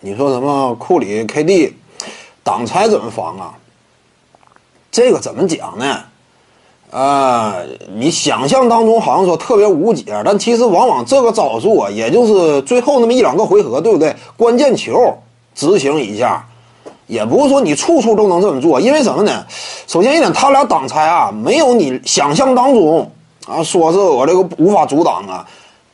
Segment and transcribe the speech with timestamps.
[0.00, 1.72] 你说什么库里、KD，
[2.44, 3.54] 挡拆怎么防啊？
[4.92, 6.00] 这个怎么讲呢？
[6.90, 14.14] 呃，你想象当中好像说特别无解，但其实往往这个招数啊，也就是最后那么一两个回合，对不对？
[14.36, 15.12] 关键球
[15.54, 16.46] 执行一下，
[17.06, 19.44] 也不是说你处处都能这么做，因为什么呢？
[19.86, 23.10] 首先一点，他俩挡拆啊，没有你想象当中
[23.46, 25.46] 啊，说是我这个无法阻挡啊，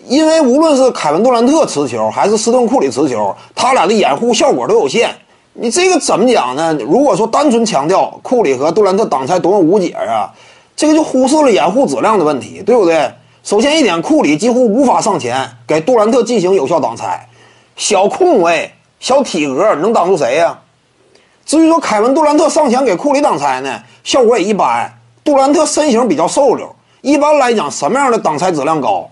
[0.06, 5.10] 因为无论是凯文杜兰特持球还是斯顿库里持球，他俩的掩护效果都有限。
[5.54, 6.76] 你这个怎么讲呢？
[6.80, 10.32] 如果说单纯强调库里和杜兰特挡拆多么无解啊！
[10.76, 13.10] 这个就忽视了掩护质量的问题，对不对？
[13.44, 17.28] 首先一点，库里几乎无法上前给杜兰特进行有效挡拆，
[17.76, 20.58] 小空位、小体格能挡住谁呀？
[21.46, 24.92] 至于说凯文杜兰特上前给库里挡拆呢，效果也一般。
[25.22, 29.08] 杜兰特身形比较瘦溜，一般来讲，什么样的挡拆质量高？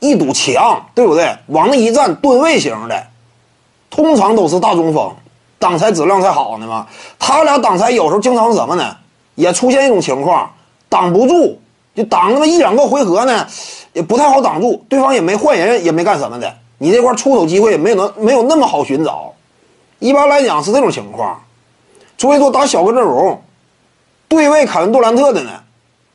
[0.00, 1.36] 一堵墙，对不对？
[1.46, 3.06] 往那一站，吨位型的，
[3.88, 5.12] 通常都是大中锋，
[5.58, 6.86] 挡拆质量才好呢嘛。
[7.18, 8.96] 他俩挡拆有时候经常什么呢？
[9.34, 10.50] 也出现一种情况。
[10.88, 11.60] 挡不住，
[11.94, 13.46] 就挡那么一两个回合呢，
[13.92, 14.84] 也不太好挡住。
[14.88, 19.32] 对方也没换人，也没干什么的，你这块出手机会也没有能没有那么好寻找。
[20.00, 21.40] 一般来讲是这种情况。
[22.18, 23.40] 所以说打小个阵容，
[24.28, 25.50] 对位凯文杜兰特的呢，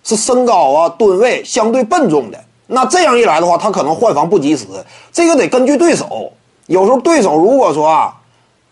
[0.03, 2.43] 是身高啊吨位相对笨重的。
[2.67, 4.65] 那这样一来的话，他可能换防不及时。
[5.11, 6.31] 这个得根据对手。
[6.67, 8.13] 有时候对手如果说啊，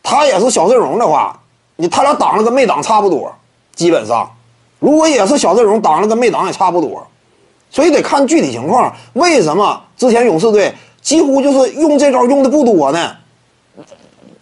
[0.01, 1.39] 他也是小阵容的话，
[1.75, 3.31] 你他俩挡了跟没挡差不多，
[3.75, 4.29] 基本上。
[4.79, 7.05] 如果也是小阵容，挡了跟没挡也差不多，
[7.69, 8.93] 所以得看具体情况。
[9.13, 13.15] 为什么之前勇士队几乎就是用这招用的不多呢？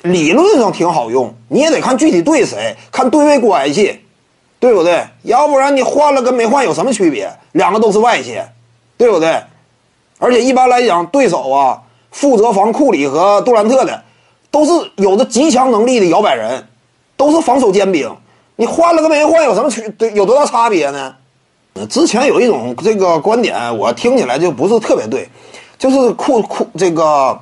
[0.04, 4.00] 理论上挺好用，你也得看具体对谁，看对位关系，
[4.60, 5.06] 对不对？
[5.24, 7.32] 要不然你换了跟没换有什么区别？
[7.52, 8.52] 两个都是外线，
[9.02, 9.42] 对不对？
[10.20, 14.04] 而且一般来讲，对手啊负责防库里和杜兰特的，
[14.52, 16.68] 都是有着极强能力的摇摆人，
[17.18, 18.16] 都是防守尖兵。
[18.58, 19.92] 你换了个没换有什么区？
[20.14, 21.16] 有多大差别呢？
[21.90, 25.28] 之前有一种这个观点，我听起来就不是特别对，
[25.80, 27.40] 就是库库这个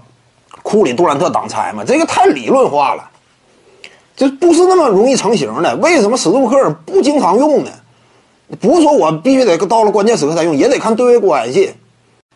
[0.63, 3.03] 库里杜兰特挡拆嘛，这个太理论化了，
[4.15, 5.75] 就不是那么容易成型的。
[5.75, 7.71] 为什么史杜克尔不经常用呢？
[8.59, 11.71] 不是说我必须得到了关键时刻才用，也得看对位关系。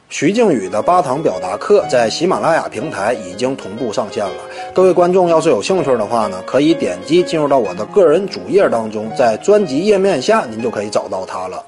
[0.09, 4.35] 徐静宇的八堂表达课在喜马拉雅平台已经同步上线了。
[4.71, 11.65] 各位观众要是有兴趣的话呢，可以点击进入到我的个人主页当中，在专辑页面下您就可以找到它了。